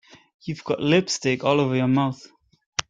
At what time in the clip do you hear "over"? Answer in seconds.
1.61-1.75